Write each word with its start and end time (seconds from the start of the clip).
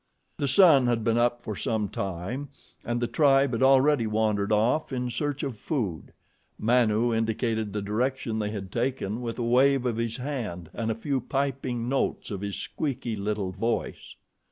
The 0.37 0.47
sun 0.47 0.87
had 0.87 1.03
been 1.03 1.19
up 1.19 1.43
for 1.43 1.55
some 1.55 1.87
time, 1.87 2.49
and 2.83 2.99
the 2.99 3.05
tribe 3.05 3.51
had 3.51 3.61
already 3.61 4.07
wandered 4.07 4.51
off 4.51 4.91
in 4.91 5.11
search 5.11 5.43
of 5.43 5.59
food. 5.59 6.11
Manu 6.57 7.13
indicated 7.13 7.71
the 7.71 7.83
direction 7.83 8.39
they 8.39 8.49
had 8.49 8.71
taken 8.71 9.21
with 9.21 9.37
a 9.37 9.43
wave 9.43 9.85
of 9.85 9.97
his 9.97 10.17
hand 10.17 10.71
and 10.73 10.89
a 10.89 10.95
few 10.95 11.21
piping 11.21 11.87
notes 11.87 12.31
of 12.31 12.41
his 12.41 12.55
squeaky 12.55 13.15
little 13.15 13.51
voice. 13.51 14.15